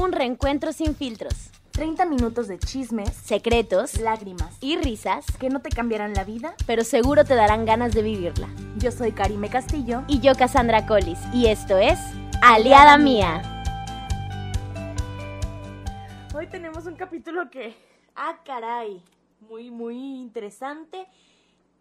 [0.00, 5.70] Un reencuentro sin filtros, 30 minutos de chismes, secretos lágrimas y risas, que no te
[5.70, 6.54] cambiarán la vida.
[6.68, 8.48] pero seguro te darán ganas de vivirla.
[8.76, 10.04] Yo soy Karime Castillo.
[10.06, 11.98] Y yo, Cassandra Collis, y esto es
[12.42, 13.42] Aliada Mía.
[16.32, 17.74] Hoy tenemos un capítulo que,
[18.14, 19.02] ah, caray,
[19.40, 21.08] muy, muy interesante.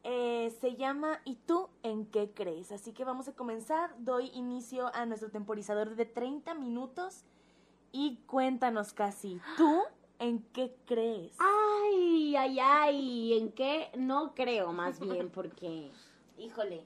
[0.03, 2.71] Eh, se llama ¿Y tú en qué crees?
[2.71, 3.93] Así que vamos a comenzar.
[3.99, 7.25] Doy inicio a nuestro temporizador de 30 minutos.
[7.99, 9.81] Y cuéntanos casi, ¿tú
[10.19, 11.35] en qué crees?
[11.39, 13.89] Ay, ay, ay, ¿en qué?
[13.97, 15.89] No creo más bien, porque,
[16.37, 16.85] híjole.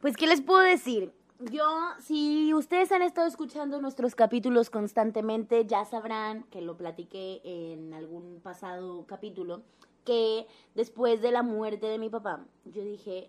[0.00, 1.12] Pues, ¿qué les puedo decir?
[1.40, 1.66] Yo,
[2.00, 8.40] si ustedes han estado escuchando nuestros capítulos constantemente, ya sabrán que lo platiqué en algún
[8.42, 9.60] pasado capítulo,
[10.06, 13.28] que después de la muerte de mi papá, yo dije,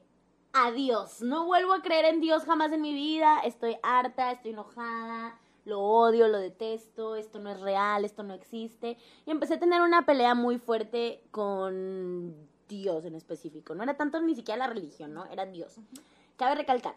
[0.53, 5.37] adiós, no vuelvo a creer en Dios jamás en mi vida, estoy harta, estoy enojada,
[5.67, 8.97] lo odio, lo detesto, esto no es real, esto no existe.
[9.25, 12.33] Y empecé a tener una pelea muy fuerte con
[12.69, 13.75] Dios en específico.
[13.75, 15.25] No era tanto ni siquiera la religión, ¿no?
[15.25, 15.75] Era Dios.
[16.37, 16.95] Cabe recalcar,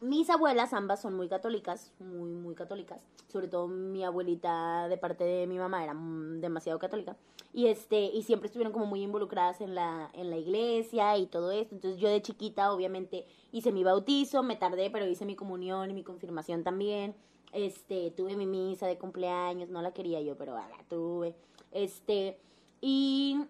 [0.00, 3.02] mis abuelas ambas son muy católicas, muy, muy católicas.
[3.28, 7.16] Sobre todo mi abuelita de parte de mi mamá era demasiado católica.
[7.52, 11.50] Y este, y siempre estuvieron como muy involucradas en la, en la iglesia y todo
[11.50, 11.74] esto.
[11.74, 15.94] Entonces yo de chiquita, obviamente, hice mi bautizo, me tardé, pero hice mi comunión y
[15.94, 17.14] mi confirmación también.
[17.52, 21.34] Este, tuve mi misa de cumpleaños, no la quería yo, pero ah, la tuve.
[21.72, 22.38] Este,
[22.80, 23.40] y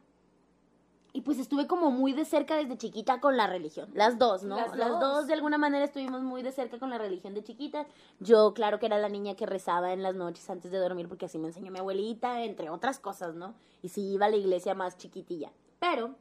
[1.13, 3.91] y pues estuve como muy de cerca desde chiquita con la religión.
[3.95, 4.57] Las dos, ¿no?
[4.57, 5.01] Las Las, dos.
[5.01, 5.27] dos.
[5.27, 7.87] de alguna manera estuvimos muy de cerca con la religión de chiquitas.
[8.21, 11.27] Yo, claro que era la niña que rezaba en las noches antes de dormir porque
[11.27, 13.55] así me enseñó mi abuelita, entre otras cosas, ¿no?
[13.83, 15.51] Y sí iba a la iglesia más chiquitilla.
[15.81, 16.15] Pero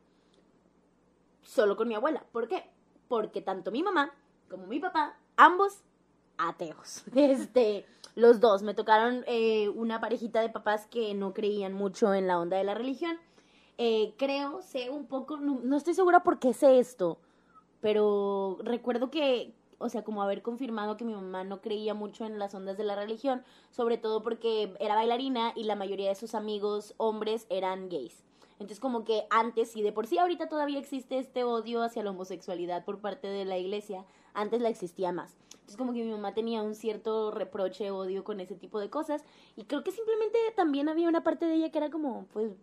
[1.43, 2.25] solo con mi abuela.
[2.31, 2.69] ¿Por qué?
[3.07, 4.11] Porque tanto mi mamá
[4.49, 5.83] como mi papá, ambos
[6.39, 7.03] ateos.
[7.15, 8.63] Este, los dos.
[8.63, 12.63] Me tocaron eh, una parejita de papás que no creían mucho en la onda de
[12.63, 13.17] la religión.
[13.77, 17.17] Eh, creo, sé un poco, no, no estoy segura por qué sé esto,
[17.79, 22.39] pero recuerdo que, o sea, como haber confirmado que mi mamá no creía mucho en
[22.39, 26.35] las ondas de la religión, sobre todo porque era bailarina y la mayoría de sus
[26.35, 28.25] amigos hombres eran gays.
[28.53, 32.09] Entonces como que antes, y de por sí ahorita todavía existe este odio hacia la
[32.09, 34.03] homosexualidad por parte de la iglesia,
[34.33, 35.37] antes la existía más.
[35.69, 39.23] Entonces como que mi mamá tenía un cierto reproche, odio con ese tipo de cosas,
[39.55, 42.53] y creo que simplemente también había una parte de ella que era como, pues,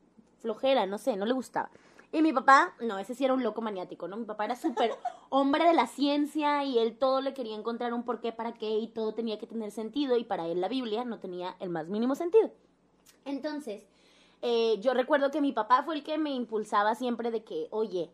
[0.41, 1.71] flojera, no sé, no le gustaba.
[2.11, 4.17] Y mi papá, no, ese sí era un loco maniático, ¿no?
[4.17, 4.91] Mi papá era súper
[5.29, 8.89] hombre de la ciencia y él todo le quería encontrar un porqué, para qué y
[8.89, 12.17] todo tenía que tener sentido y para él la Biblia no tenía el más mínimo
[12.17, 12.51] sentido.
[13.25, 13.87] Entonces,
[14.43, 18.11] eh, yo recuerdo que mi papá fue el que me impulsaba siempre de que, oye,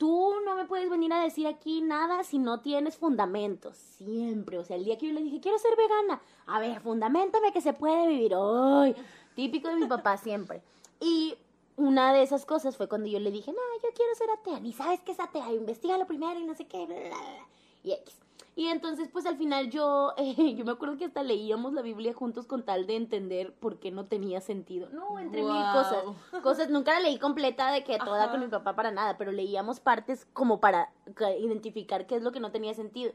[0.00, 3.76] tú no me puedes venir a decir aquí nada si no tienes fundamentos.
[3.76, 4.56] Siempre.
[4.56, 6.22] O sea, el día que yo le dije, quiero ser vegana.
[6.46, 8.32] A ver, fundamentame que se puede vivir.
[8.34, 8.96] Ay,
[9.34, 10.62] típico de mi papá siempre.
[11.00, 11.36] Y
[11.76, 14.58] una de esas cosas fue cuando yo le dije, no, yo quiero ser atea.
[14.60, 15.52] Ni sabes qué es atea.
[15.52, 16.86] Investígalo primero y no sé qué.
[16.86, 17.48] bla, bla, bla".
[17.84, 18.16] Y X.
[18.56, 22.12] Y entonces, pues al final yo, eh, yo me acuerdo que hasta leíamos la Biblia
[22.12, 24.88] juntos con tal de entender por qué no tenía sentido.
[24.90, 26.04] No, entre mil cosas.
[26.42, 28.30] Cosas, nunca la leí completa de que toda Ajá.
[28.32, 32.32] con mi papá para nada, pero leíamos partes como para ca- identificar qué es lo
[32.32, 33.12] que no tenía sentido.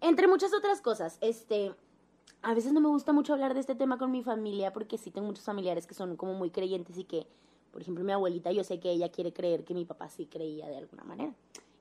[0.00, 1.74] Entre muchas otras cosas, este,
[2.42, 5.10] a veces no me gusta mucho hablar de este tema con mi familia porque sí
[5.10, 7.26] tengo muchos familiares que son como muy creyentes y que,
[7.72, 10.66] por ejemplo, mi abuelita, yo sé que ella quiere creer que mi papá sí creía
[10.68, 11.32] de alguna manera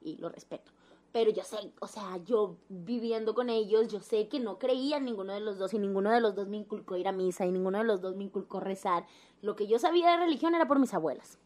[0.01, 0.71] y lo respeto.
[1.15, 5.05] Pero yo sé, o sea, yo viviendo con ellos, yo sé que no creía en
[5.05, 7.53] ninguno de los dos y ninguno de los dos me inculcó ir a misa y
[7.53, 9.07] ninguno de los dos me inculcó rezar.
[9.41, 11.37] Lo que yo sabía de religión era por mis abuelas.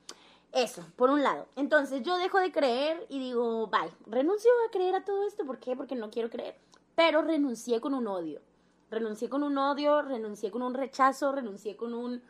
[0.53, 1.45] Eso, por un lado.
[1.55, 5.45] Entonces yo dejo de creer y digo, bye, renuncio a creer a todo esto.
[5.45, 5.75] ¿Por qué?
[5.75, 6.55] Porque no quiero creer.
[6.95, 8.41] Pero renuncié con un odio.
[8.89, 12.23] Renuncié con un odio, renuncié con un rechazo, renuncié con un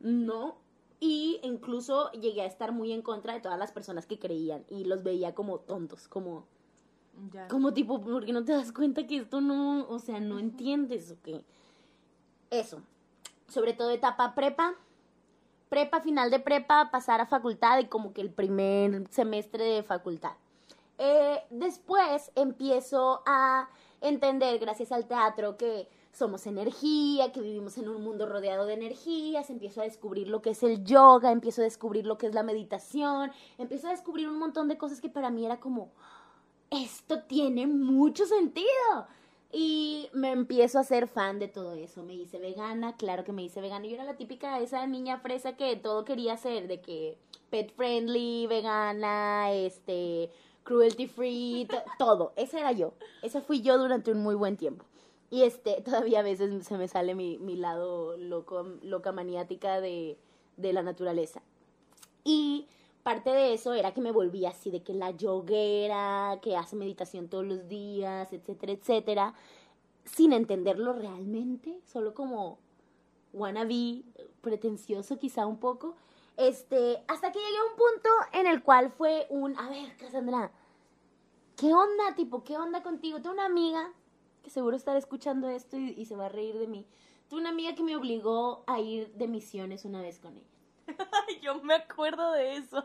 [0.00, 0.56] no.
[0.98, 4.84] Y incluso llegué a estar muy en contra de todas las personas que creían y
[4.84, 6.46] los veía como tontos, como,
[7.32, 7.48] Ya.
[7.48, 11.10] como tipo, ¿por qué no te das cuenta que esto no, o sea, no entiendes
[11.10, 11.44] o qué?
[12.50, 12.82] Eso.
[13.48, 14.74] Sobre todo etapa prepa.
[15.68, 20.32] Prepa, final de prepa, pasar a facultad y como que el primer semestre de facultad.
[20.98, 23.68] Eh, después empiezo a
[24.00, 29.50] entender, gracias al teatro, que somos energía, que vivimos en un mundo rodeado de energías,
[29.50, 32.42] empiezo a descubrir lo que es el yoga, empiezo a descubrir lo que es la
[32.42, 35.90] meditación, empiezo a descubrir un montón de cosas que para mí era como,
[36.70, 38.66] esto tiene mucho sentido.
[39.52, 42.02] Y me empiezo a ser fan de todo eso.
[42.02, 43.86] Me hice vegana, claro que me hice vegana.
[43.86, 47.16] Yo era la típica, esa niña fresa que todo quería hacer, de que
[47.48, 50.30] pet friendly, vegana, este,
[50.64, 52.32] cruelty free, to- todo.
[52.36, 52.92] Esa era yo.
[53.22, 54.84] Esa fui yo durante un muy buen tiempo.
[55.30, 60.18] Y este, todavía a veces se me sale mi, mi lado loco, loca maniática de,
[60.56, 61.40] de la naturaleza.
[62.24, 62.66] Y
[63.06, 67.28] parte de eso era que me volvía así, de que la yoguera, que hace meditación
[67.28, 69.34] todos los días, etcétera, etcétera,
[70.04, 72.58] sin entenderlo realmente, solo como
[73.32, 74.02] wannabe,
[74.40, 75.94] pretencioso quizá un poco,
[76.36, 80.50] este, hasta que llegué a un punto en el cual fue un, a ver, Cassandra,
[81.56, 83.22] ¿qué onda, tipo, qué onda contigo?
[83.22, 83.92] Tengo una amiga
[84.42, 86.84] que seguro estará escuchando esto y, y se va a reír de mí.
[87.28, 90.55] Tengo una amiga que me obligó a ir de misiones una vez con ella.
[91.42, 92.84] Yo me acuerdo de eso.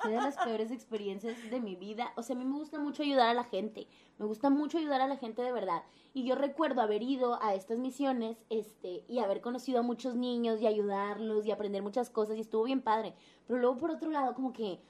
[0.00, 2.12] Fue de las peores experiencias de mi vida.
[2.16, 3.86] O sea, a mí me gusta mucho ayudar a la gente.
[4.18, 5.82] Me gusta mucho ayudar a la gente de verdad.
[6.14, 10.60] Y yo recuerdo haber ido a estas misiones, este, y haber conocido a muchos niños
[10.60, 13.14] y ayudarlos y aprender muchas cosas y estuvo bien padre.
[13.46, 14.80] Pero luego por otro lado, como que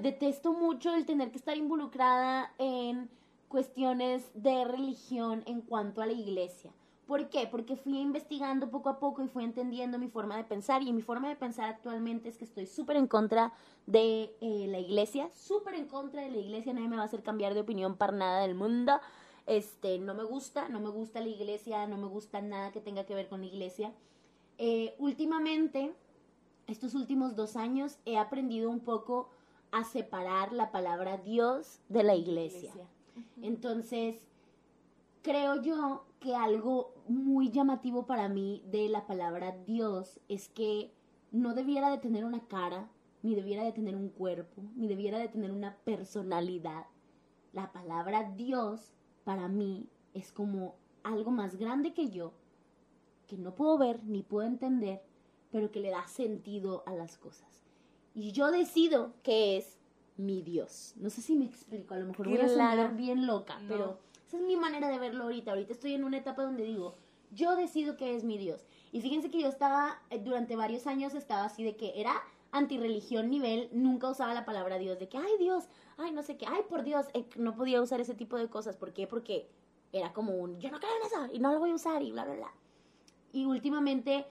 [0.00, 3.10] detesto mucho el tener que estar involucrada en
[3.48, 6.72] cuestiones de religión en cuanto a la iglesia.
[7.08, 7.48] ¿Por qué?
[7.50, 11.00] Porque fui investigando poco a poco y fui entendiendo mi forma de pensar y mi
[11.00, 13.54] forma de pensar actualmente es que estoy súper en contra
[13.86, 17.22] de eh, la iglesia, súper en contra de la iglesia, nadie me va a hacer
[17.22, 19.00] cambiar de opinión para nada del mundo.
[19.46, 23.06] Este, no me gusta, no me gusta la iglesia, no me gusta nada que tenga
[23.06, 23.90] que ver con la iglesia.
[24.58, 25.94] Eh, últimamente,
[26.66, 29.30] estos últimos dos años, he aprendido un poco
[29.72, 32.74] a separar la palabra Dios de la iglesia.
[33.40, 34.16] Entonces,
[35.22, 40.92] creo yo que algo muy llamativo para mí de la palabra Dios es que
[41.30, 42.90] no debiera de tener una cara,
[43.22, 46.86] ni debiera de tener un cuerpo, ni debiera de tener una personalidad.
[47.52, 48.94] La palabra Dios
[49.24, 52.32] para mí es como algo más grande que yo,
[53.26, 55.02] que no puedo ver ni puedo entender,
[55.50, 57.64] pero que le da sentido a las cosas.
[58.14, 59.78] Y yo decido que es
[60.16, 60.94] mi Dios.
[60.96, 63.68] No sé si me explico, a lo mejor voy a sonar bien loca, No.
[63.68, 65.52] pero esa es mi manera de verlo ahorita.
[65.52, 66.94] Ahorita estoy en una etapa donde digo,
[67.30, 68.66] yo decido que es mi Dios.
[68.92, 72.12] Y fíjense que yo estaba, eh, durante varios años estaba así de que era
[72.50, 75.64] antirreligión nivel, nunca usaba la palabra Dios, de que, ay Dios,
[75.96, 78.76] ay no sé qué, ay por Dios, eh, no podía usar ese tipo de cosas.
[78.76, 79.06] ¿Por qué?
[79.06, 79.48] Porque
[79.92, 82.12] era como un, yo no creo en eso y no lo voy a usar y
[82.12, 82.54] bla, bla, bla.
[83.32, 84.26] Y últimamente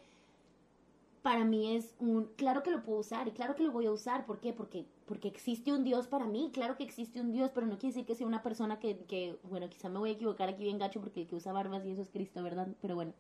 [1.28, 3.92] para mí es un, claro que lo puedo usar y claro que lo voy a
[3.92, 4.26] usar.
[4.26, 4.54] ¿Por qué?
[4.54, 7.94] Porque, porque existe un Dios para mí, claro que existe un Dios, pero no quiere
[7.94, 10.80] decir que sea una persona que, que, bueno, quizá me voy a equivocar aquí bien
[10.80, 12.70] gacho porque el que usa barbas y eso es Cristo, ¿verdad?
[12.82, 13.12] Pero bueno,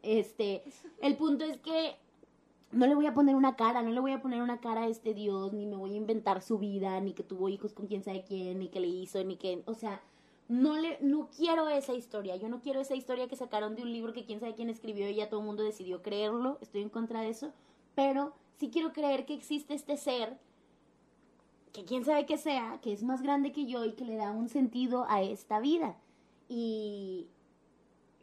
[0.00, 0.62] este,
[1.02, 1.96] el punto es que
[2.70, 4.88] no le voy a poner una cara, no le voy a poner una cara a
[4.88, 8.02] este Dios, ni me voy a inventar su vida, ni que tuvo hijos con quién
[8.02, 10.00] sabe quién, ni que le hizo, ni que, o sea,
[10.52, 13.90] no le, no quiero esa historia, yo no quiero esa historia que sacaron de un
[13.90, 16.90] libro que quién sabe quién escribió y ya todo el mundo decidió creerlo, estoy en
[16.90, 17.54] contra de eso,
[17.94, 20.36] pero sí quiero creer que existe este ser,
[21.72, 24.30] que quién sabe qué sea, que es más grande que yo y que le da
[24.30, 25.96] un sentido a esta vida.
[26.50, 27.28] Y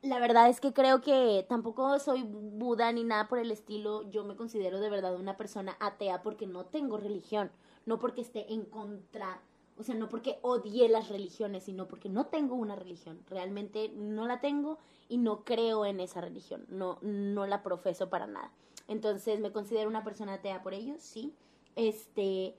[0.03, 4.07] la verdad es que creo que tampoco soy Buda ni nada por el estilo.
[4.11, 7.49] Yo me considero de verdad una persona atea porque no tengo religión,
[7.87, 9.41] no porque esté en contra,
[9.79, 13.21] o sea, no porque odie las religiones, sino porque no tengo una religión.
[13.29, 14.77] Realmente no la tengo
[15.07, 18.51] y no creo en esa religión, no, no la profeso para nada.
[18.87, 21.33] Entonces me considero una persona atea por ello, sí.
[21.75, 22.55] Este,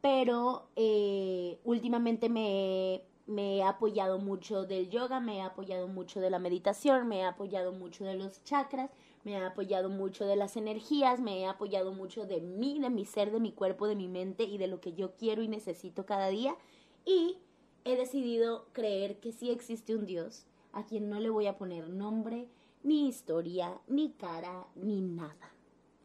[0.00, 6.30] pero eh, últimamente me, me he apoyado mucho del yoga, me he apoyado mucho de
[6.30, 8.90] la meditación, me he apoyado mucho de los chakras,
[9.24, 13.04] me he apoyado mucho de las energías, me he apoyado mucho de mí, de mi
[13.04, 16.06] ser, de mi cuerpo, de mi mente y de lo que yo quiero y necesito
[16.06, 16.56] cada día.
[17.04, 17.38] Y
[17.84, 21.88] he decidido creer que sí existe un Dios a quien no le voy a poner
[21.88, 22.48] nombre,
[22.82, 25.52] ni historia, ni cara, ni nada.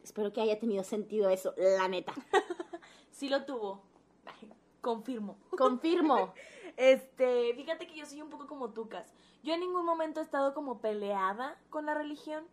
[0.02, 2.14] Espero que haya tenido sentido eso, la neta.
[3.10, 3.80] Sí lo tuvo.
[4.82, 5.38] Confirmo.
[5.56, 6.34] Confirmo.
[6.76, 9.12] Este, fíjate que yo soy un poco como Tucas.
[9.42, 12.44] Yo en ningún momento he estado como peleada con la religión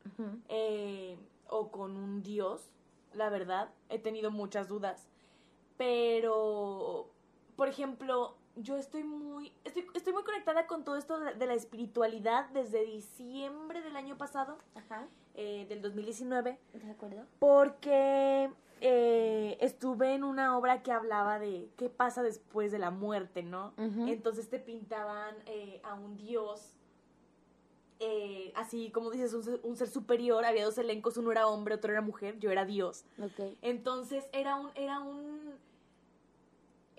[0.48, 1.18] eh,
[1.50, 2.70] o con un dios,
[3.14, 3.70] la verdad.
[3.90, 5.08] He tenido muchas dudas.
[5.78, 7.10] Pero,
[7.56, 11.56] por ejemplo, yo estoy muy, estoy, estoy muy conectada con todo esto de, de la
[11.56, 15.08] espiritualidad desde diciembre del año pasado, Ajá.
[15.36, 17.26] Eh, del 2019 ¿De acuerdo?
[17.40, 18.50] porque
[18.86, 23.74] eh, estuve en una obra que hablaba de qué pasa después de la muerte, ¿no?
[23.78, 26.74] Entonces te pintaban eh, a un dios,
[28.02, 31.76] eh, así como dices, un ser, un ser superior, había dos elencos, uno era hombre,
[31.76, 33.06] otro era mujer, yo era dios.
[33.18, 33.56] Ok.
[33.62, 35.53] Entonces era un, era un,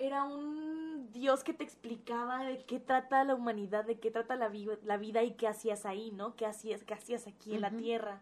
[0.06, 4.48] era un Dios que te explicaba de qué trata la humanidad, de qué trata la,
[4.48, 6.34] vi- la vida y qué hacías ahí, ¿no?
[6.36, 8.20] ¿Qué hacías, qué hacías aquí en la tierra?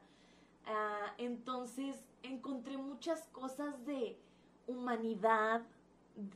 [0.67, 4.17] Ah, entonces encontré muchas cosas de
[4.67, 5.63] humanidad,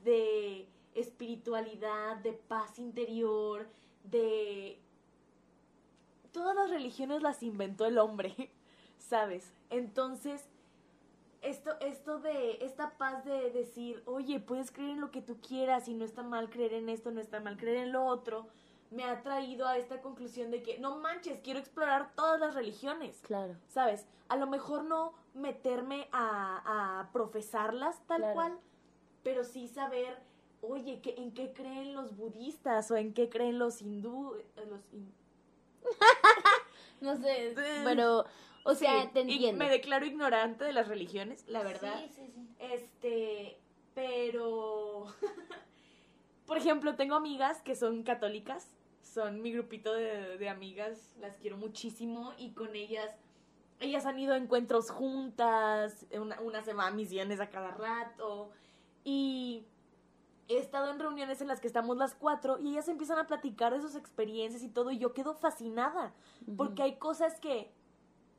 [0.04, 3.68] de espiritualidad, de paz interior,
[4.04, 4.80] de
[6.32, 8.34] todas las religiones las inventó el hombre,
[8.98, 9.52] ¿sabes?
[9.70, 10.44] Entonces,
[11.48, 15.88] esto, esto de, esta paz de decir, oye, puedes creer en lo que tú quieras
[15.88, 18.48] y no está mal creer en esto, no está mal creer en lo otro,
[18.90, 23.18] me ha traído a esta conclusión de que, no manches, quiero explorar todas las religiones.
[23.22, 23.56] Claro.
[23.68, 24.06] ¿Sabes?
[24.28, 28.34] A lo mejor no meterme a, a profesarlas tal Claro.
[28.34, 28.58] cual,
[29.22, 30.18] pero sí saber,
[30.62, 34.80] oye, ¿qué, ¿en qué creen los budistas o en qué creen los hindú, eh, los
[34.92, 35.12] hin-
[37.00, 38.24] No sé, pero,
[38.64, 39.64] o sea, Sí, te y entiendo.
[39.64, 42.00] Me declaro ignorante de las religiones, la verdad.
[42.06, 42.48] Sí, sí, sí.
[42.58, 43.58] Este,
[43.94, 45.06] pero,
[46.46, 48.68] por ejemplo, tengo amigas que son católicas,
[49.02, 53.10] son mi grupito de, de amigas, las quiero muchísimo y con ellas,
[53.80, 58.50] ellas han ido a encuentros juntas, una, una se va a misiones a cada rato
[59.04, 59.64] y
[60.48, 63.72] he estado en reuniones en las que estamos las cuatro y ellas empiezan a platicar
[63.72, 66.14] de sus experiencias y todo y yo quedo fascinada
[66.56, 67.72] porque hay cosas que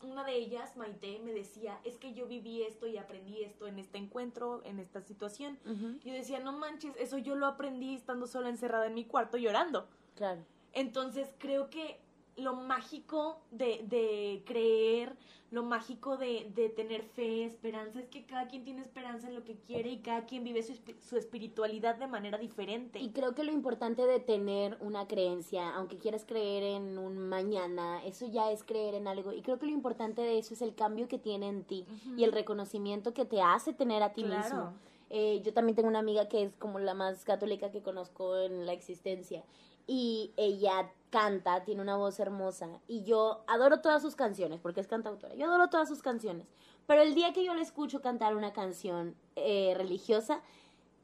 [0.03, 3.79] una de ellas, Maite, me decía, es que yo viví esto y aprendí esto en
[3.79, 5.57] este encuentro, en esta situación.
[6.03, 9.37] Y yo decía, no manches, eso yo lo aprendí estando sola encerrada en mi cuarto
[9.37, 9.87] llorando.
[10.15, 10.41] Claro.
[10.73, 11.99] Entonces creo que
[12.37, 15.13] lo mágico de, de creer,
[15.49, 19.43] lo mágico de, de tener fe, esperanza, es que cada quien tiene esperanza en lo
[19.43, 22.99] que quiere y cada quien vive su, su espiritualidad de manera diferente.
[22.99, 28.03] Y creo que lo importante de tener una creencia, aunque quieras creer en un mañana,
[28.05, 29.31] eso ya es creer en algo.
[29.33, 31.85] Y creo que lo importante de eso es el cambio que tiene en ti
[32.17, 34.43] y el reconocimiento que te hace tener a ti Claro.
[34.43, 34.73] mismo.
[35.09, 38.65] Eh, yo también tengo una amiga que es como la más católica que conozco en
[38.65, 39.41] la existencia.
[39.87, 42.67] Y ella canta, tiene una voz hermosa.
[42.87, 45.35] Y yo adoro todas sus canciones, porque es cantautora.
[45.35, 46.47] Yo adoro todas sus canciones.
[46.85, 50.41] Pero el día que yo le escucho cantar una canción eh, religiosa,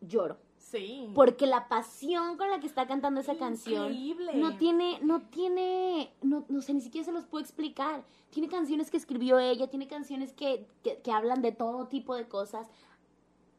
[0.02, 0.38] lloro.
[0.58, 1.12] Sí.
[1.14, 4.34] Porque la pasión con la que está cantando esa canción Increíble.
[4.36, 8.04] no tiene, no tiene, no, no sé, ni siquiera se los puedo explicar.
[8.32, 12.28] Tiene canciones que escribió ella, tiene canciones que, que, que hablan de todo tipo de
[12.28, 12.68] cosas.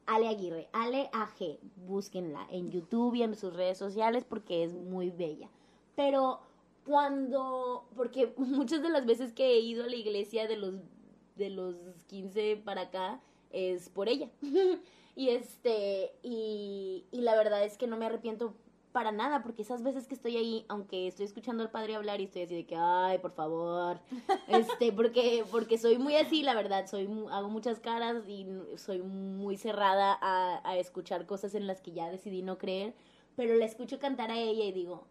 [0.07, 5.11] Ale Aguirre, Ale AG, búsquenla en YouTube y en sus redes sociales porque es muy
[5.11, 5.49] bella.
[5.97, 6.41] Pero
[6.85, 10.75] cuando, porque muchas de las veces que he ido a la iglesia de los,
[11.37, 11.77] de los
[12.09, 13.21] 15 para acá
[13.51, 14.29] es por ella.
[15.17, 18.55] y este, y, y la verdad es que no me arrepiento
[18.95, 22.25] para nada, porque esas veces que estoy ahí, aunque estoy escuchando al padre hablar y
[22.27, 23.99] estoy así de que, ay, por favor,
[24.47, 28.47] este, porque, porque soy muy así, la verdad, soy, hago muchas caras y
[28.77, 32.95] soy muy cerrada a, a escuchar cosas en las que ya decidí no creer,
[33.35, 35.09] pero la escucho cantar a ella y digo,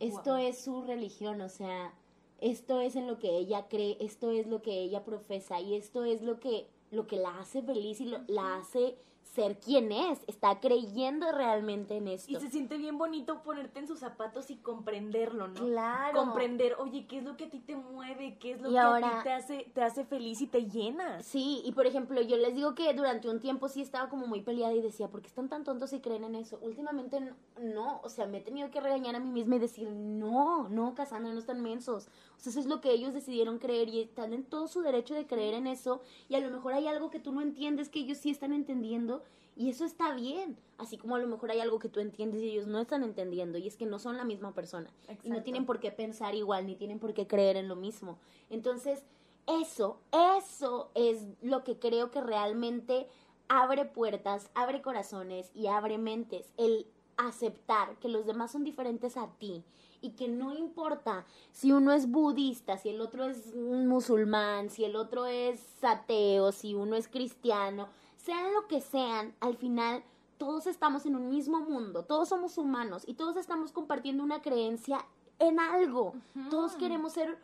[0.00, 1.94] esto es su religión, o sea,
[2.42, 6.04] esto es en lo que ella cree, esto es lo que ella profesa y esto
[6.04, 8.96] es lo que, lo que la hace feliz y lo- la hace
[9.34, 12.30] ser quien es, está creyendo realmente en esto.
[12.30, 15.66] Y se siente bien bonito ponerte en sus zapatos y comprenderlo, ¿no?
[15.66, 16.18] Claro.
[16.18, 18.38] Comprender, oye, ¿qué es lo que a ti te mueve?
[18.38, 21.22] ¿Qué es lo Y que a ti te hace, te hace feliz y te llena?
[21.22, 24.42] Sí, y por ejemplo, yo les digo que durante un tiempo sí estaba como muy
[24.42, 26.58] peleada y decía, ¿por qué están tan tontos y creen en eso?
[26.62, 30.68] Últimamente no, o sea, me he tenido que regañar a mí misma y decir, no,
[30.68, 32.08] no, Cassandra, no están mensos.
[32.38, 35.14] O sea, eso es lo que ellos decidieron creer y están en todo su derecho
[35.14, 37.98] de creer en eso y a lo mejor hay algo que tú no entiendes que
[37.98, 39.24] ellos sí están entendiendo
[39.56, 42.50] y eso está bien, así como a lo mejor hay algo que tú entiendes y
[42.50, 44.88] ellos no están entendiendo y es que no son la misma persona
[45.24, 48.18] y no tienen por qué pensar igual ni tienen por qué creer en lo mismo.
[48.50, 49.02] Entonces,
[49.48, 53.08] eso, eso es lo que creo que realmente
[53.48, 56.52] abre puertas, abre corazones y abre mentes.
[56.56, 59.64] El aceptar que los demás son diferentes a ti
[60.00, 64.96] y que no importa si uno es budista, si el otro es musulmán, si el
[64.96, 70.02] otro es ateo, si uno es cristiano, sean lo que sean, al final
[70.38, 75.04] todos estamos en un mismo mundo, todos somos humanos y todos estamos compartiendo una creencia
[75.38, 76.14] en algo.
[76.50, 77.38] Todos queremos ser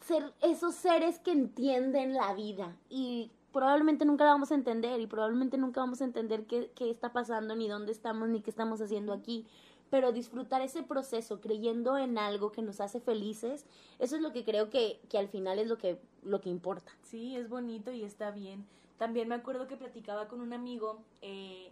[0.00, 5.06] ser esos seres que entienden la vida y probablemente nunca la vamos a entender y
[5.06, 8.80] probablemente nunca vamos a entender qué, qué está pasando, ni dónde estamos, ni qué estamos
[8.80, 9.46] haciendo aquí.
[9.90, 13.66] Pero disfrutar ese proceso creyendo en algo que nos hace felices,
[13.98, 16.92] eso es lo que creo que, que al final es lo que, lo que importa.
[17.02, 18.66] Sí, es bonito y está bien.
[18.98, 21.70] También me acuerdo que platicaba con un amigo eh,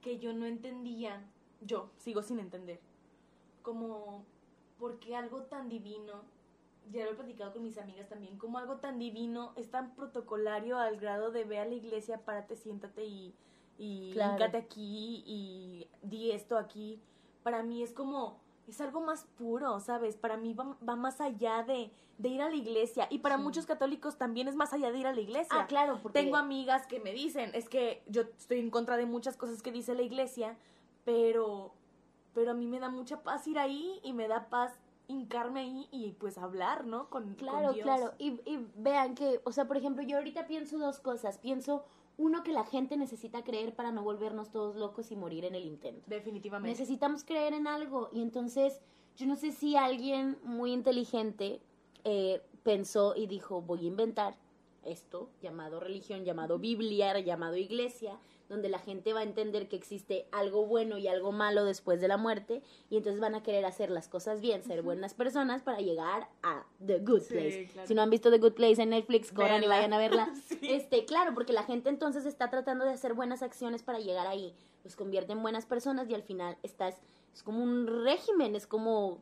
[0.00, 1.22] que yo no entendía,
[1.60, 2.80] yo sigo sin entender,
[3.62, 4.24] como
[4.78, 6.22] por qué algo tan divino,
[6.90, 10.78] ya lo he platicado con mis amigas también, como algo tan divino es tan protocolario
[10.78, 13.34] al grado de ve a la iglesia, párate, siéntate y,
[13.78, 14.44] y Claro.
[14.58, 17.00] aquí y di esto aquí.
[17.42, 20.16] Para mí es como, es algo más puro, ¿sabes?
[20.16, 23.06] Para mí va, va más allá de, de ir a la iglesia.
[23.10, 23.42] Y para Sí.
[23.42, 25.56] muchos católicos también es más allá de ir a la iglesia.
[25.62, 29.06] Ah, claro, porque Tengo amigas que me dicen, es que yo estoy en contra de
[29.06, 30.56] muchas cosas que dice la iglesia,
[31.04, 31.72] pero,
[32.34, 34.72] pero a mí me da mucha paz ir ahí y me da paz
[35.08, 37.10] hincarme ahí y pues hablar, ¿no?
[37.10, 37.84] Con, Claro, con Dios.
[37.84, 38.12] claro.
[38.18, 41.38] Y, y vean que, o sea, por ejemplo, yo ahorita pienso dos cosas.
[41.38, 41.84] Pienso,
[42.16, 45.64] uno, que la gente necesita creer para no volvernos todos locos y morir en el
[45.64, 46.02] intento.
[46.06, 46.70] Definitivamente.
[46.70, 48.10] Necesitamos creer en algo.
[48.12, 48.80] Y entonces,
[49.16, 51.60] yo no sé si alguien muy inteligente
[52.04, 54.36] eh, pensó y dijo, voy a inventar
[54.84, 60.26] esto, llamado religión, llamado Biblia, llamado iglesia, donde la gente va a entender que existe
[60.30, 63.90] algo bueno y algo malo después de la muerte, y entonces van a querer hacer
[63.90, 67.68] las cosas bien, ser buenas personas para llegar a The Good Sí, Place.
[67.72, 67.88] claro.
[67.88, 70.32] Si no han visto The Good Place en Netflix, corran y vayan a verla.
[70.48, 70.58] Sí.
[70.62, 74.54] Este, claro, porque la gente entonces está tratando de hacer buenas acciones para llegar ahí.
[74.84, 76.96] Los convierte en buenas personas y al final estás,
[77.32, 79.18] es como un régimen, es como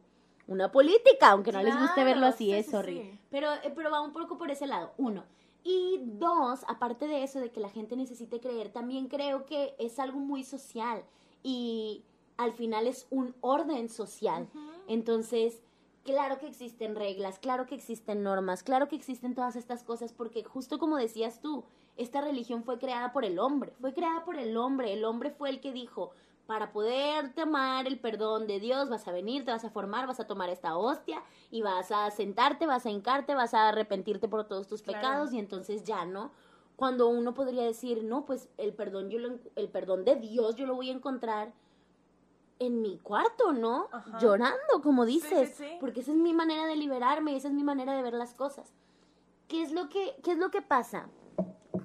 [0.49, 3.19] una política, aunque no les guste verlo así, sí, es horrible.
[3.31, 5.25] Pero, eh, pero va un poco por ese lado, uno.
[5.63, 9.99] Y dos, aparte de eso, de que la gente necesite creer, también creo que es
[9.99, 11.05] algo muy social
[11.43, 12.03] y
[12.37, 14.49] al final es un orden social.
[14.89, 15.61] Entonces,
[16.05, 20.43] claro que existen reglas, claro que existen normas, claro que existen todas estas cosas, porque
[20.45, 21.65] justo como decías tú,
[21.97, 25.51] esta religión fue creada por el hombre, fue creada por el hombre, el hombre fue
[25.51, 26.13] el que dijo,
[26.51, 30.19] para poder tomar el perdón de Dios, vas a venir, te vas a formar, vas
[30.19, 34.49] a tomar esta hostia y vas a sentarte, vas a hincarte, vas a arrepentirte por
[34.49, 34.99] todos tus Claro.
[34.99, 36.33] pecados y entonces ya, ¿no?
[36.75, 40.67] Cuando uno podría decir, no, pues el perdón, yo lo, el perdón de Dios yo
[40.67, 41.53] lo voy a encontrar
[42.59, 43.87] en mi cuarto, ¿no?
[43.93, 44.19] Ajá.
[44.19, 45.77] Llorando, como sí, dices, sí.
[45.79, 48.75] porque esa es mi manera de liberarme, esa es mi manera de ver las cosas.
[49.47, 51.11] ¿Qué es lo que, qué es lo que pasa?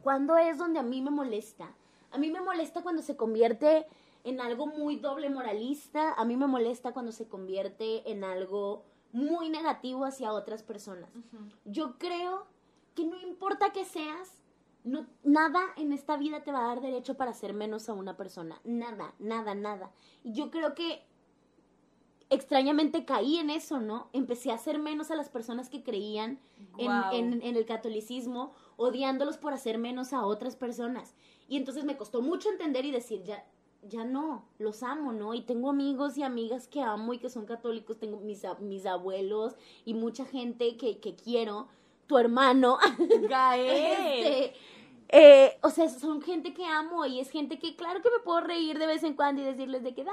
[0.01, 1.71] ¿Cuándo es donde a mí me molesta?
[2.11, 3.85] A mí me molesta cuando se convierte
[4.25, 9.49] en algo muy doble moralista, a mí me molesta cuando se convierte en algo muy
[9.49, 11.09] negativo hacia otras personas.
[11.63, 12.45] Yo creo
[12.95, 14.41] que no importa que seas,
[14.83, 18.17] no, nada en esta vida te va a dar derecho para hacer menos a una
[18.17, 18.59] persona.
[18.65, 19.91] Nada, nada, nada.
[20.23, 21.05] Y yo creo que
[22.29, 24.09] extrañamente caí en eso, ¿no?
[24.11, 26.39] Empecé a hacer menos a las personas que creían
[26.77, 31.13] en, en- en el catolicismo, odiándolos por hacer menos a otras personas.
[31.47, 33.45] Y entonces me costó mucho entender y decir, ya,
[33.89, 35.33] ya no, los amo, ¿no?
[35.33, 39.55] Y tengo amigos y amigas que amo y que son católicos, tengo mis, mis abuelos
[39.85, 41.67] y mucha gente que, que quiero,
[42.07, 42.77] tu hermano,
[43.29, 43.67] Gael.
[43.67, 44.53] este,
[45.09, 48.41] eh, o sea, son gente que amo y es gente que claro que me puedo
[48.41, 50.11] reír de vez en cuando y decirles de que da,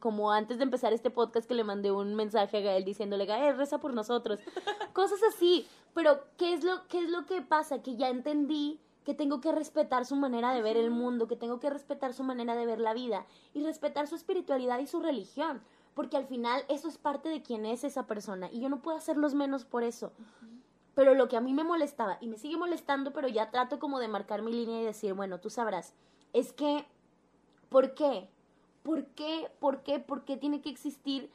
[0.00, 3.56] como antes de empezar este podcast que le mandé un mensaje a Gael diciéndole, Gael,
[3.56, 4.40] reza por nosotros.
[4.92, 7.80] Cosas así, pero ¿qué es lo qué es lo que pasa?
[7.80, 11.60] Que ya entendí que tengo que respetar su manera de ver el mundo, que tengo
[11.60, 15.62] que respetar su manera de ver la vida y respetar su espiritualidad y su religión,
[15.94, 18.98] porque al final eso es parte de quién es esa persona y yo no puedo
[18.98, 20.12] hacerlos menos por eso.
[20.94, 23.98] Pero lo que a mí me molestaba, y me sigue molestando, pero ya trato como
[23.98, 25.94] de marcar mi línea y decir, bueno, tú sabrás,
[26.34, 26.84] es que,
[27.70, 28.28] ¿por qué?
[28.82, 29.50] ¿Por qué?
[29.58, 30.00] ¿Por qué?
[30.00, 31.30] ¿Por qué tiene que existir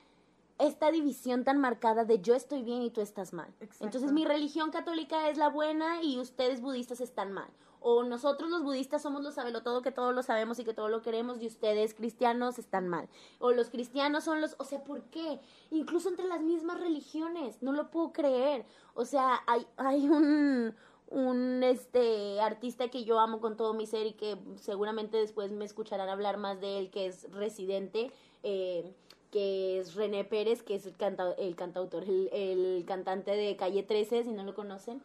[0.60, 3.54] esta división tan marcada de yo estoy bien y tú estás mal?
[3.60, 3.86] Exacto.
[3.86, 7.50] Entonces mi religión católica es la buena y ustedes budistas están mal.
[7.86, 11.02] O nosotros los budistas somos los todo que todo lo sabemos y que todo lo
[11.02, 13.10] queremos y ustedes cristianos están mal.
[13.39, 15.42] O los cristianos son los, o sea, ¿por qué?
[15.70, 18.66] Incluso entre las mismas religiones, no lo puedo creer.
[18.94, 20.74] O sea, hay, hay un,
[21.08, 25.66] un este artista que yo amo con todo mi ser y que seguramente después me
[25.66, 28.12] escucharán hablar más de él, que es residente,
[28.44, 28.96] eh,
[29.34, 33.82] que es René Pérez, que es el, canta, el cantautor, el, el cantante de Calle
[33.82, 35.02] 13, si no lo conocen.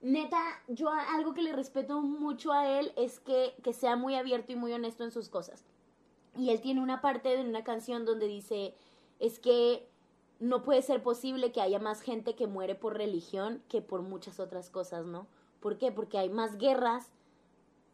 [0.00, 4.52] Neta, yo algo que le respeto mucho a él es que, que sea muy abierto
[4.52, 5.64] y muy honesto en sus cosas.
[6.38, 8.76] Y él tiene una parte de una canción donde dice,
[9.18, 9.88] es que
[10.38, 14.38] no puede ser posible que haya más gente que muere por religión que por muchas
[14.38, 15.26] otras cosas, ¿no?
[15.58, 15.90] ¿Por qué?
[15.90, 17.10] Porque hay más guerras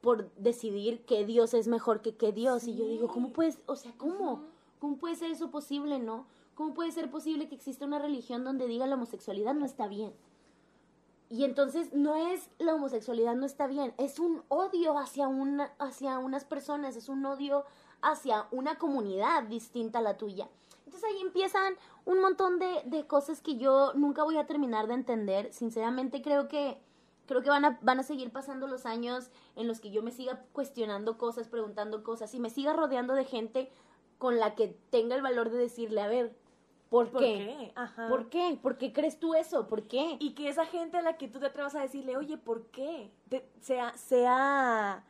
[0.03, 2.69] por decidir que Dios es mejor que que Dios.
[2.69, 4.50] Y yo digo, ¿cómo puedes, o sea, cómo?
[4.81, 6.27] ¿Cómo puede ser eso posible, no?
[6.55, 10.13] ¿Cómo puede ser posible que exista una religión donde diga la homosexualidad no está bien?
[11.29, 16.19] Y entonces no es la homosexualidad no está bien, es un odio hacia, una, hacia
[16.19, 17.65] unas personas, es un odio
[18.03, 20.49] hacia una comunidad distinta a la tuya.
[20.87, 24.95] Entonces ahí empiezan un montón de, de cosas que yo nunca voy a terminar de
[24.95, 25.53] entender.
[25.53, 26.81] Sinceramente creo que
[27.27, 30.11] creo que van a, van a seguir pasando los años en los que yo me
[30.11, 33.71] siga cuestionando cosas, preguntando cosas y me siga rodeando de gente
[34.21, 36.37] con la que tenga el valor de decirle, a ver,
[36.91, 37.35] ¿por, ¿Por qué?
[37.59, 37.73] qué?
[37.75, 38.07] Ajá.
[38.11, 38.59] ¿Por qué?
[38.63, 39.67] ¿Por qué crees tú eso?
[39.67, 40.19] ¿Por qué?
[40.21, 43.11] Y que esa gente a la que tú te atrevas a decirle, oye, ¿por qué?
[43.31, 45.03] Te- sea, sea,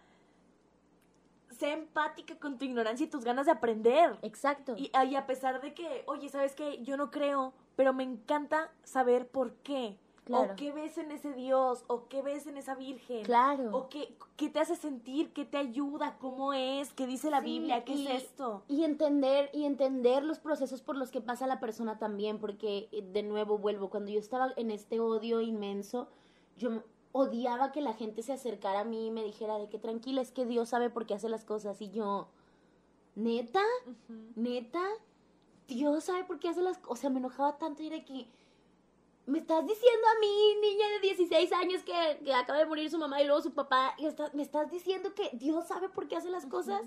[1.50, 4.16] sea empática con tu ignorancia y tus ganas de aprender.
[4.22, 4.74] Exacto.
[4.76, 6.80] Y, y a pesar de que, oye, ¿sabes qué?
[6.84, 9.98] Yo no creo, pero me encanta saber por qué.
[10.32, 13.76] O qué ves en ese Dios, o qué ves en esa Virgen, claro.
[13.76, 17.84] o qué, qué te hace sentir, qué te ayuda, cómo es, qué dice la Biblia,
[17.84, 18.62] qué es esto.
[18.68, 23.02] Y entender, y entender los procesos por los que pasa la persona también, porque eh,
[23.02, 26.08] de nuevo vuelvo, cuando yo estaba en este odio inmenso,
[26.56, 30.20] yo odiaba que la gente se acercara a mí y me dijera de que tranquila,
[30.20, 32.28] es que Dios sabe por qué hace las cosas, y yo,
[33.14, 33.62] neta,
[34.36, 34.82] neta,
[35.66, 38.26] Dios sabe por qué hace las cosas, o sea, me enojaba tanto y era que
[39.30, 42.98] me estás diciendo a mí, niña de 16 años, que, que acaba de morir su
[42.98, 46.30] mamá y luego su papá, y me estás diciendo que Dios sabe por qué hace
[46.30, 46.82] las cosas.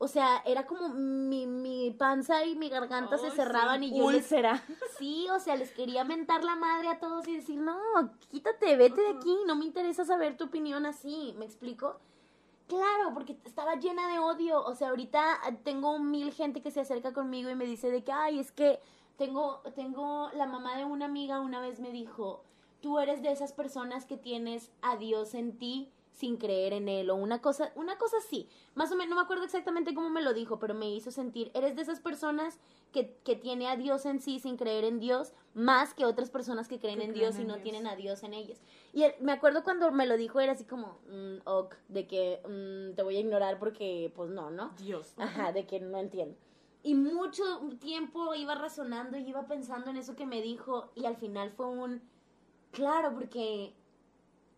[0.00, 4.62] O sea, era como mi, mi panza y mi garganta se cerraban y yo Úlcera.
[4.98, 7.76] sí, o sea, les quería mentar la madre a todos y decir, no,
[8.30, 11.98] quítate, vete de aquí, no me interesa saber tu opinión así, ¿me explico?
[12.68, 17.12] Claro, porque estaba llena de odio, o sea, ahorita tengo mil gente que se acerca
[17.12, 18.78] conmigo y me dice de que, ay, es que
[19.18, 22.44] tengo, tengo, la mamá de una amiga una vez me dijo,
[22.80, 27.10] tú eres de esas personas que tienes a Dios en ti sin creer en él
[27.10, 28.48] o una cosa, una cosa así.
[28.74, 31.50] Más o menos, no me acuerdo exactamente cómo me lo dijo, pero me hizo sentir,
[31.54, 32.58] eres de esas personas
[32.92, 36.66] que, que tiene a Dios en sí sin creer en Dios, más que otras personas
[36.66, 38.60] que creen en Dios y no tienen a Dios en ellas.
[38.92, 42.96] Y me acuerdo cuando me lo dijo, era así como, mm, ok, de que mm,
[42.96, 44.70] te voy a ignorar porque, pues no, ¿no?
[44.78, 45.14] Dios.
[45.18, 46.36] Ajá, de que no entiendo.
[46.82, 47.42] Y mucho
[47.80, 51.66] tiempo iba razonando y iba pensando en eso que me dijo y al final fue
[51.66, 52.00] un,
[52.70, 53.74] claro, porque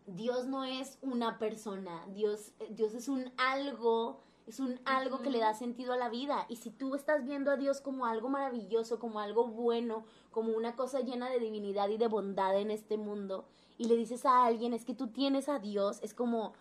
[0.05, 5.39] Dios no es una persona, Dios, Dios es un algo, es un algo que le
[5.39, 6.45] da sentido a la vida.
[6.47, 10.75] Y si tú estás viendo a Dios como algo maravilloso, como algo bueno, como una
[10.75, 13.45] cosa llena de divinidad y de bondad en este mundo,
[13.77, 16.53] y le dices a alguien, es que tú tienes a Dios, es como,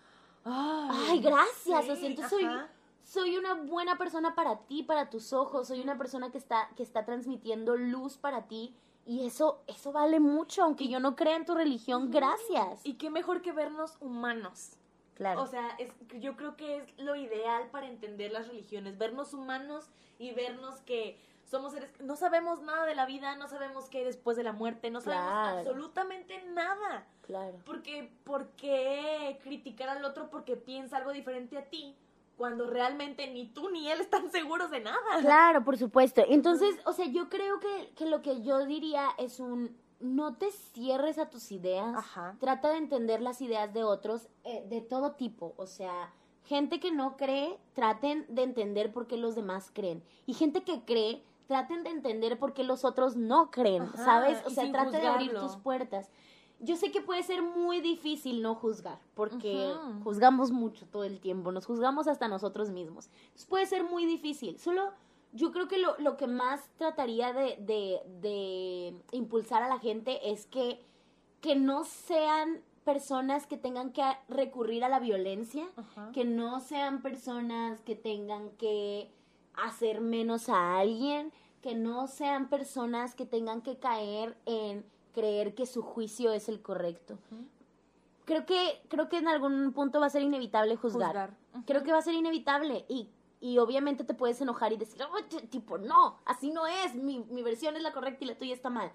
[0.44, 2.46] ay, gracias, o sea, entonces soy
[3.10, 6.84] soy una buena persona para ti, para tus ojos, soy una persona que está, que
[6.84, 8.72] está transmitiendo luz para ti.
[9.04, 12.80] Y eso, eso vale mucho, aunque yo no crea en tu religión, gracias.
[12.84, 14.76] Y qué mejor que vernos humanos.
[15.14, 15.42] Claro.
[15.42, 19.90] O sea, es, yo creo que es lo ideal para entender las religiones, vernos humanos
[20.20, 24.04] y vernos que somos seres, no sabemos nada de la vida, no sabemos qué hay
[24.04, 27.08] después de la muerte, no sabemos absolutamente nada.
[27.22, 27.58] Claro.
[27.66, 31.96] Porque, ¿por qué criticar al otro porque piensa algo diferente a ti?
[32.40, 35.20] Cuando realmente ni tú ni él están seguros de nada.
[35.20, 36.24] Claro, por supuesto.
[36.26, 40.50] Entonces, o sea, yo creo que, que lo que yo diría es un, no te
[40.50, 42.36] cierres a tus ideas, Ajá.
[42.40, 46.90] trata de entender las ideas de otros eh, de todo tipo, o sea, gente que
[46.90, 51.82] no cree, traten de entender por qué los demás creen, y gente que cree, traten
[51.82, 54.42] de entender por qué los otros no creen, ¿sabes?
[54.46, 56.08] O sea, trata de abrir tus puertas
[56.60, 61.52] yo sé que puede ser muy difícil no juzgar, porque juzgamos mucho todo el tiempo,
[61.52, 63.08] nos juzgamos hasta nosotros mismos.
[63.22, 64.58] Entonces puede ser muy difícil.
[64.58, 64.92] Solo
[65.32, 70.30] yo creo que lo, lo que más trataría de, de, de, impulsar a la gente
[70.30, 70.84] es que,
[71.40, 75.66] que no sean personas que tengan que recurrir a la violencia,
[76.12, 79.10] que no sean personas que tengan que
[79.54, 85.66] hacer menos a alguien, que no sean personas que tengan que caer en creer que
[85.66, 87.18] su juicio es el correcto.
[88.24, 91.36] Creo que, creo que en algún punto va a ser inevitable juzgar.
[91.66, 93.08] Creo que va a ser inevitable y,
[93.40, 95.02] y obviamente te puedes enojar y decir,
[95.50, 98.70] tipo, no, así no es, mi, mi, versión es la correcta y la tuya está
[98.70, 98.92] mal.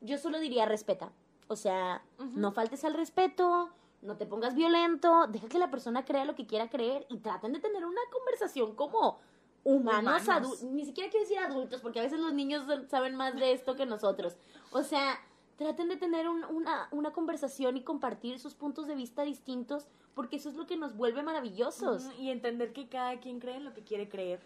[0.00, 1.10] Yo solo diría respeta.
[1.48, 3.70] O sea, no faltes al respeto,
[4.02, 7.52] no te pongas violento, deja que la persona crea lo que quiera creer y traten
[7.52, 9.20] de tener una conversación como
[9.64, 13.52] humanos, adultos, ni siquiera quiero decir adultos, porque a veces los niños saben más de
[13.52, 14.36] esto que nosotros.
[14.70, 15.18] O sea,
[15.56, 20.50] traten de tener una, una, conversación y compartir sus puntos de vista distintos, porque eso
[20.50, 22.10] es lo que nos vuelve maravillosos.
[22.18, 24.40] y entender que cada quien cree lo que quiere creer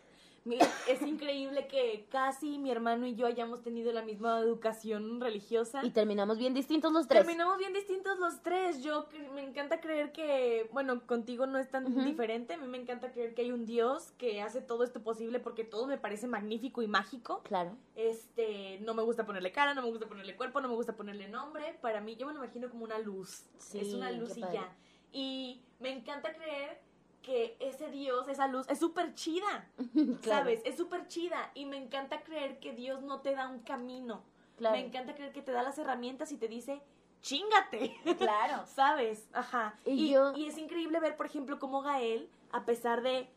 [0.89, 5.85] es increíble que casi mi hermano y yo hayamos tenido la misma educación religiosa.
[5.85, 7.21] Y terminamos bien distintos los tres.
[7.21, 8.83] Terminamos bien distintos los tres.
[8.83, 12.55] Yo me encanta creer que, bueno, contigo no es tan diferente.
[12.55, 15.65] A mí me encanta creer que hay un Dios que hace todo esto posible porque
[15.65, 17.43] todo me parece magnífico y mágico.
[17.43, 17.77] Claro.
[17.95, 21.29] Este, no me gusta ponerle cara, no me gusta ponerle cuerpo, no me gusta ponerle
[21.29, 21.77] nombre.
[21.83, 23.45] Para mí, yo me lo imagino como una luz.
[23.75, 24.75] es una luz y ya.
[25.13, 26.90] Y me encanta creer
[27.23, 29.69] que ese Dios, esa luz, es súper chida,
[30.25, 30.61] ¿sabes?
[30.65, 34.23] Es súper chida y me encanta creer que Dios no te da un camino.
[34.59, 36.83] Me encanta creer que te da las herramientas y te dice,
[37.23, 37.97] chingate.
[38.19, 38.65] Claro.
[38.75, 39.27] ¿Sabes?
[39.33, 39.79] Ajá.
[39.87, 43.31] Y, y, es increíble ver, por ejemplo, cómo Gael, a pesar de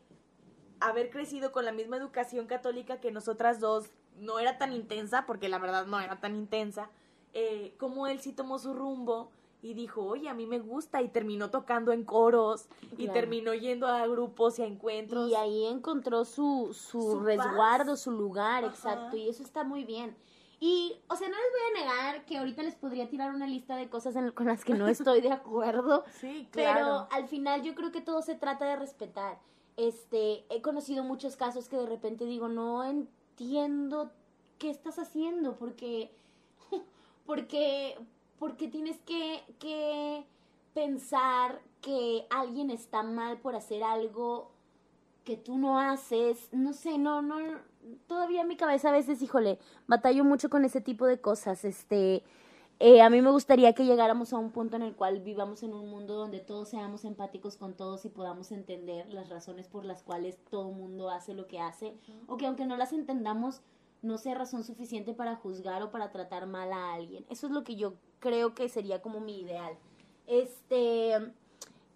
[0.80, 5.48] haber crecido con la misma educación católica que nosotras dos, no era tan intensa, porque
[5.48, 6.90] la verdad no era tan intensa,
[7.32, 9.30] eh, cómo él sí tomó su rumbo
[9.64, 13.86] y dijo, oye, a mí me gusta y terminó tocando en coros y terminó yendo
[13.88, 15.30] a grupos y a encuentros.
[15.30, 20.14] Y ahí encontró su, su, resguardo, su lugar, exacto, y eso está muy bien.
[20.60, 23.76] Y, o sea, no les voy a negar que ahorita les podría tirar una lista
[23.76, 26.04] de cosas en- con las que no estoy de acuerdo.
[26.20, 29.38] Sí, Pero al final yo creo que todo se trata de respetar.
[29.78, 34.10] Este, he conocido muchos casos que de repente digo, no entiendo
[34.58, 36.14] qué estás haciendo, porque,
[37.26, 37.96] porque,
[38.38, 40.24] porque tienes que, que
[40.74, 44.50] pensar que alguien está mal por hacer algo
[45.24, 46.48] que tú no haces.
[46.52, 47.36] No sé, no, no,
[48.06, 51.64] todavía en mi cabeza a veces, híjole, batallo mucho con ese tipo de cosas.
[51.64, 52.22] Este,
[52.80, 55.72] eh, a mí me gustaría que llegáramos a un punto en el cual vivamos en
[55.72, 60.02] un mundo donde todos seamos empáticos con todos y podamos entender las razones por las
[60.02, 63.62] cuales todo mundo hace lo que hace, o que aunque no las entendamos,
[64.04, 67.24] no sea razón suficiente para juzgar o para tratar mal a alguien.
[67.30, 69.76] Eso es lo que yo creo que sería como mi ideal.
[70.26, 71.14] Este,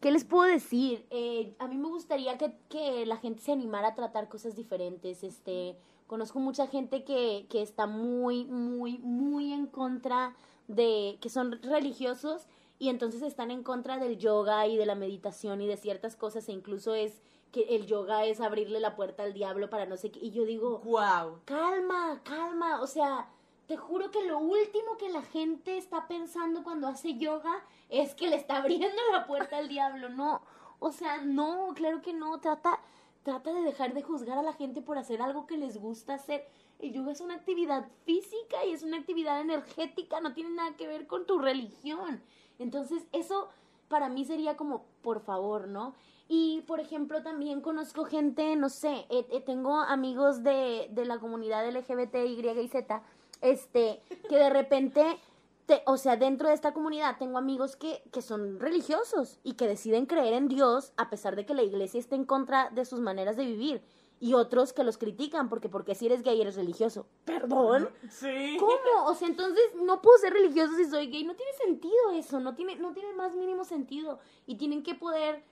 [0.00, 1.06] ¿qué les puedo decir?
[1.10, 5.22] Eh, a mí me gustaría que, que la gente se animara a tratar cosas diferentes.
[5.22, 10.34] Este, conozco mucha gente que, que está muy, muy, muy en contra
[10.66, 12.46] de, que son religiosos
[12.78, 16.48] y entonces están en contra del yoga y de la meditación y de ciertas cosas
[16.48, 20.10] e incluso es que el yoga es abrirle la puerta al diablo para no sé
[20.10, 20.20] qué.
[20.20, 21.40] Y yo digo, Wow.
[21.44, 23.28] calma, calma, o sea,
[23.66, 28.28] te juro que lo último que la gente está pensando cuando hace yoga es que
[28.28, 30.42] le está abriendo la puerta al diablo, no,
[30.78, 32.80] o sea, no, claro que no, trata,
[33.22, 36.46] trata de dejar de juzgar a la gente por hacer algo que les gusta hacer.
[36.78, 40.86] El yoga es una actividad física y es una actividad energética, no tiene nada que
[40.86, 42.22] ver con tu religión.
[42.58, 43.48] Entonces, eso
[43.88, 45.94] para mí sería como, por favor, ¿no?
[46.28, 51.18] Y, por ejemplo, también conozco gente, no sé, eh, eh, tengo amigos de, de la
[51.18, 53.02] comunidad LGBT, Y y Z,
[53.40, 55.18] este, que de repente,
[55.64, 59.66] te- o sea, dentro de esta comunidad tengo amigos que, que son religiosos y que
[59.66, 63.00] deciden creer en Dios a pesar de que la iglesia esté en contra de sus
[63.00, 63.82] maneras de vivir.
[64.20, 67.06] Y otros que los critican porque porque si eres gay eres religioso.
[67.24, 67.88] ¿Perdón?
[68.10, 68.56] Sí.
[68.58, 69.06] ¿Cómo?
[69.06, 71.22] O sea, entonces no puedo ser religioso si soy gay.
[71.24, 74.18] No tiene sentido eso, no tiene, no tiene el más mínimo sentido.
[74.44, 75.44] Y tienen que poder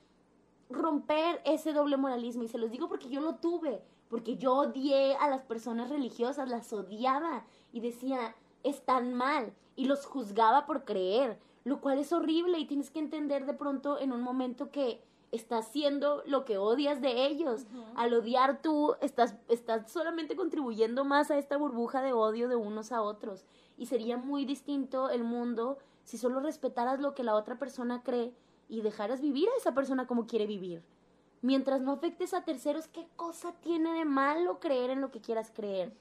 [0.70, 2.42] romper ese doble moralismo.
[2.42, 6.48] Y se los digo porque yo lo tuve, porque yo odié a las personas religiosas,
[6.48, 9.52] las odiaba y decía, están mal.
[9.74, 13.98] Y los juzgaba por creer, lo cual es horrible y tienes que entender de pronto
[13.98, 15.02] en un momento que
[15.32, 17.66] estás haciendo lo que odias de ellos.
[17.94, 22.92] Al odiar tú, estás, estás solamente contribuyendo más a esta burbuja de odio de unos
[22.92, 23.44] a otros.
[23.76, 28.32] Y sería muy distinto el mundo si solo respetaras lo que la otra persona cree
[28.68, 30.82] y dejaras vivir a esa persona como quiere vivir.
[31.42, 35.52] Mientras no afectes a terceros, ¿qué cosa tiene de malo creer en lo que quieras
[35.54, 35.92] creer?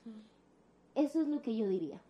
[0.96, 2.02] Eso es lo que yo diría.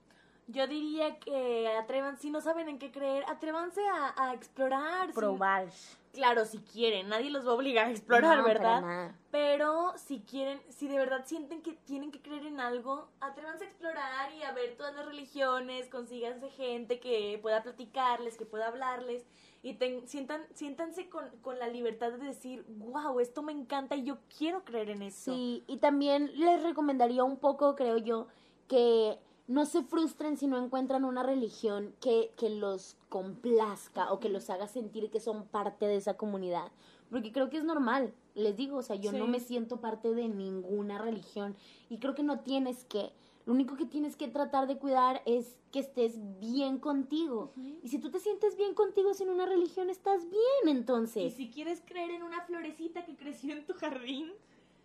[0.48, 5.08] Yo diría que atrevan, si no saben en qué creer, atrévanse a, a explorar.
[5.08, 5.70] si- Probar.
[6.14, 8.82] claro, si quieren, nadie los va a obligar a explorar, No, para ¿verdad?
[8.82, 9.16] nada.
[9.32, 13.68] Pero si quieren, si de verdad sienten que tienen que creer en algo, atrévanse a
[13.68, 19.26] explorar y a ver todas las religiones, consíganse gente que pueda platicarles, que pueda hablarles
[19.66, 24.04] y ten- sientan, siéntanse con, con la libertad de decir, wow, esto me encanta y
[24.04, 25.34] yo quiero creer en esto.
[25.34, 28.28] Sí, y también les recomendaría un poco, creo yo,
[28.68, 34.30] que no se frustren si no encuentran una religión que, que los complazca o que
[34.30, 36.72] los haga sentir que son parte de esa comunidad.
[37.10, 40.28] Porque creo que es normal, les digo, o sea, yo no me siento parte de
[40.28, 41.56] ninguna religión
[41.90, 43.12] y creo que no tienes que.
[43.46, 47.52] Lo único que tienes que tratar de cuidar es que estés bien contigo.
[47.84, 51.34] Y si tú te sientes bien contigo sin una religión, estás bien Y entonces.
[51.36, 54.32] si quieres creer en una florecita que creció en tu jardín,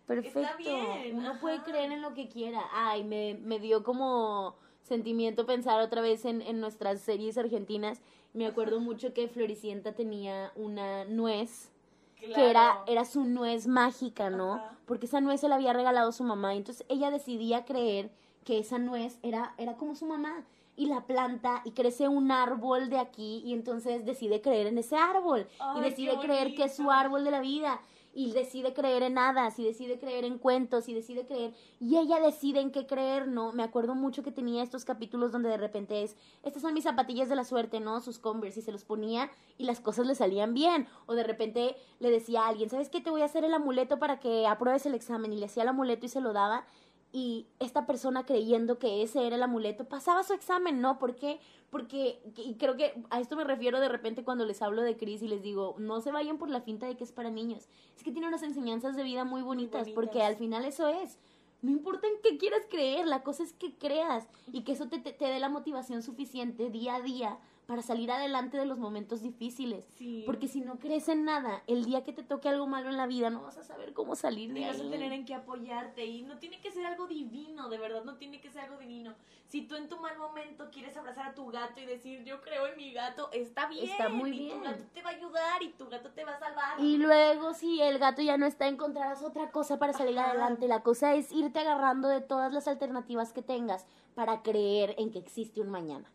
[0.05, 0.57] Perfecto.
[0.57, 1.39] bien, Uno ajá.
[1.39, 2.61] puede creer en lo que quiera.
[2.73, 8.01] Ay, me, me dio como sentimiento pensar otra vez en, en nuestras series argentinas.
[8.33, 11.71] Me acuerdo mucho que Floricienta tenía una nuez
[12.19, 14.53] que era, era su nuez mágica, ¿no?
[14.55, 14.77] Ajá.
[14.85, 16.53] Porque esa nuez se la había regalado su mamá.
[16.53, 18.11] y Entonces ella decidía creer
[18.43, 20.45] que esa nuez era, era como su mamá.
[20.77, 24.95] Y la planta y crece un árbol de aquí y entonces decide creer en ese
[24.95, 25.47] árbol.
[25.77, 27.81] Y decide creer que es su árbol de la vida.
[28.13, 31.53] Y decide creer en hadas, y decide creer en cuentos, y decide creer.
[31.79, 33.53] Y ella decide en qué creer, ¿no?
[33.53, 37.29] Me acuerdo mucho que tenía estos capítulos donde de repente es, estas son mis zapatillas
[37.29, 38.01] de la suerte, ¿no?
[38.01, 40.87] Sus Converse, y se los ponía y las cosas le salían bien.
[41.05, 42.99] O de repente le decía a alguien, ¿sabes qué?
[42.99, 45.31] Te voy a hacer el amuleto para que apruebes el examen.
[45.31, 46.65] Y le hacía el amuleto y se lo daba.
[47.13, 50.97] Y esta persona creyendo que ese era el amuleto, pasaba su examen, ¿no?
[50.97, 51.39] ¿Por qué?
[51.69, 55.21] Porque, y creo que a esto me refiero de repente cuando les hablo de Cris
[55.21, 57.67] y les digo, no se vayan por la finta de que es para niños.
[57.97, 59.95] Es que tiene unas enseñanzas de vida muy bonitas, bonitas.
[59.95, 61.19] porque al final eso es.
[61.61, 64.99] No importa en qué quieras creer, la cosa es que creas y que eso te,
[64.99, 69.21] te, te dé la motivación suficiente día a día para salir adelante de los momentos
[69.21, 69.85] difíciles.
[69.97, 70.23] Sí.
[70.25, 73.07] Porque si no crees en nada, el día que te toque algo malo en la
[73.07, 74.89] vida, no vas a saber cómo salir de Y vas a ahí.
[74.89, 78.41] tener en qué apoyarte y no tiene que ser algo divino, de verdad, no tiene
[78.41, 79.13] que ser algo divino.
[79.47, 82.67] Si tú en tu mal momento quieres abrazar a tu gato y decir yo creo
[82.67, 83.89] en mi gato, está bien.
[83.89, 84.57] Está muy y bien.
[84.57, 86.79] tu gato te va a ayudar y tu gato te va a salvar.
[86.79, 90.31] Y luego, si el gato ya no está, encontrarás otra cosa para salir Ajá.
[90.31, 90.67] adelante.
[90.67, 95.19] La cosa es irte agarrando de todas las alternativas que tengas para creer en que
[95.19, 96.09] existe un mañana.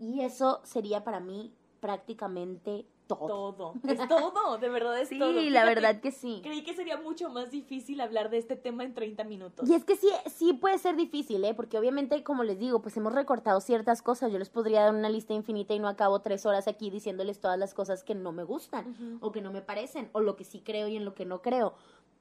[0.00, 3.26] Y eso sería para mí prácticamente todo.
[3.54, 5.32] todo, es todo, de verdad es Sí, todo.
[5.32, 6.38] la Fíjate, verdad que sí.
[6.44, 9.68] Creí que sería mucho más difícil hablar de este tema en 30 minutos.
[9.68, 11.52] Y es que sí, sí puede ser difícil, ¿eh?
[11.52, 14.30] Porque obviamente, como les digo, pues hemos recortado ciertas cosas.
[14.30, 17.58] Yo les podría dar una lista infinita y no acabo tres horas aquí diciéndoles todas
[17.58, 20.60] las cosas que no me gustan o que no me parecen o lo que sí
[20.64, 21.74] creo y en lo que no creo.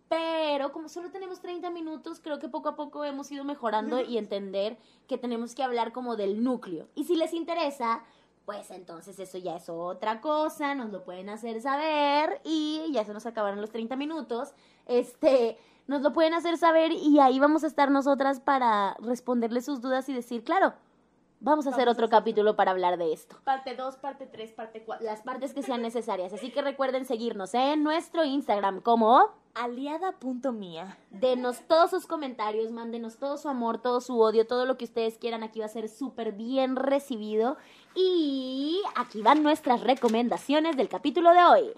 [0.09, 4.17] Pero como solo tenemos 30 minutos, creo que poco a poco hemos ido mejorando y
[4.17, 6.87] entender que tenemos que hablar como del núcleo.
[6.95, 8.01] Y si les interesa,
[8.45, 13.13] pues entonces eso ya es otra cosa, nos lo pueden hacer saber y ya se
[13.13, 14.55] nos acabaron los 30 minutos.
[14.87, 19.81] Este, nos lo pueden hacer saber y ahí vamos a estar nosotras para responderles sus
[19.81, 20.73] dudas y decir, claro,
[21.39, 24.25] vamos a hacer Vamos a otro hacer- capítulo para hablar de esto Parte 2, parte
[24.28, 25.06] 3, parte 4.
[25.06, 26.34] las partes que sean necesarias.
[26.34, 30.97] Así que recuerden seguirnos en nuestro Instagram como Aliada.mía.
[31.10, 35.17] denos todos sus comentarios, mándenos todo su amor, todo su odio, todo lo que ustedes
[35.17, 35.43] quieran.
[35.43, 37.58] Aquí va a ser súper bien recibido.
[37.95, 41.71] Y aquí van nuestras recomendaciones del capítulo de hoy.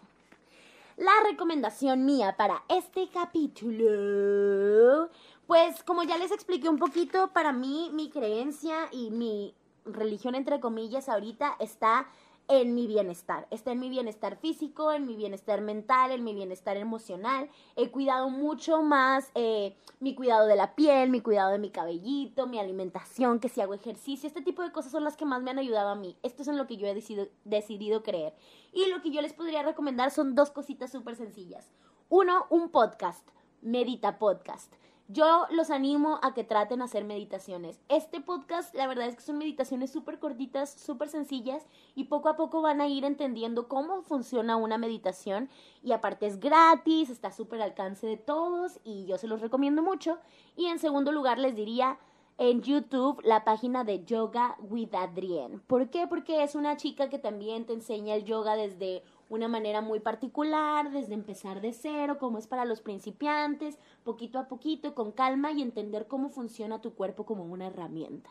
[0.98, 5.10] La recomendación mía para este capítulo,
[5.52, 10.62] pues como ya les expliqué un poquito, para mí mi creencia y mi religión entre
[10.62, 12.08] comillas ahorita está
[12.48, 16.78] en mi bienestar, está en mi bienestar físico, en mi bienestar mental, en mi bienestar
[16.78, 17.50] emocional.
[17.76, 22.48] He cuidado mucho más eh, mi cuidado de la piel, mi cuidado de mi cabellito,
[22.48, 25.52] mi alimentación, que si hago ejercicio, este tipo de cosas son las que más me
[25.52, 26.16] han ayudado a mí.
[26.24, 28.34] Esto es en lo que yo he decidido, decidido creer.
[28.72, 31.74] Y lo que yo les podría recomendar son dos cositas súper sencillas.
[32.08, 33.28] Uno, un podcast,
[33.62, 34.74] Medita Podcast.
[35.14, 37.82] Yo los animo a que traten de hacer meditaciones.
[37.90, 42.38] Este podcast, la verdad es que son meditaciones súper cortitas, súper sencillas y poco a
[42.38, 45.50] poco van a ir entendiendo cómo funciona una meditación
[45.84, 49.82] y aparte es gratis, está súper al alcance de todos y yo se los recomiendo
[49.82, 50.18] mucho.
[50.56, 52.00] Y en segundo lugar les diría
[52.38, 55.60] en YouTube la página de Yoga with Adrienne.
[55.68, 56.08] ¿Por qué?
[56.08, 60.92] Porque es una chica que también te enseña el yoga desde una manera muy particular,
[60.92, 65.62] desde empezar de cero, como es para los principiantes, poquito a poquito, con calma y
[65.62, 68.30] entender cómo funciona tu cuerpo como una herramienta.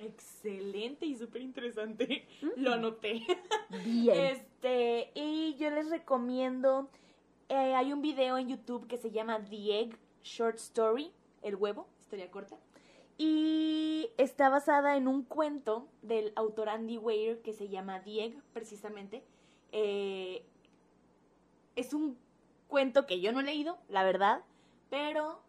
[0.00, 2.26] Excelente y súper interesante.
[2.56, 3.22] Lo anoté.
[3.84, 4.18] Bien.
[4.18, 6.90] Este, y yo les recomiendo,
[7.48, 11.86] eh, hay un video en YouTube que se llama The Egg Short Story, el huevo,
[12.00, 12.58] historia corta.
[13.16, 18.42] Y está basada en un cuento del autor Andy Weir que se llama The Egg,
[18.52, 19.22] precisamente.
[19.72, 20.44] Eh,
[21.76, 22.18] es un
[22.68, 24.42] cuento que yo no he leído, la verdad,
[24.90, 25.42] pero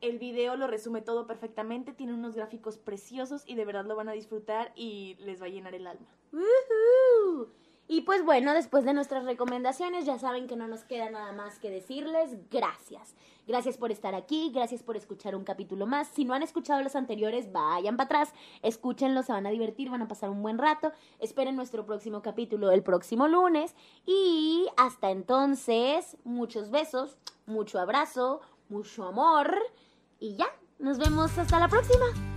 [0.00, 4.08] el video lo resume todo perfectamente, tiene unos gráficos preciosos y de verdad lo van
[4.08, 6.06] a disfrutar y les va a llenar el alma.
[6.32, 7.48] ¡Woohoo!
[7.86, 11.58] Y pues bueno, después de nuestras recomendaciones, ya saben que no nos queda nada más
[11.58, 13.14] que decirles gracias.
[13.46, 16.08] Gracias por estar aquí, gracias por escuchar un capítulo más.
[16.08, 20.00] Si no han escuchado los anteriores, vayan para atrás, escúchenlos, se van a divertir, van
[20.00, 20.92] a pasar un buen rato.
[21.20, 23.74] Esperen nuestro próximo capítulo el próximo lunes.
[24.06, 29.58] Y hasta entonces, muchos besos, mucho abrazo, mucho amor.
[30.18, 30.46] Y ya,
[30.78, 32.33] nos vemos hasta la próxima.